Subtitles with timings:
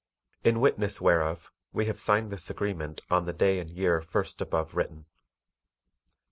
[0.43, 4.73] IN WITNESS WHEREOF we have signed this agreement on the day and year first above
[4.73, 5.05] written.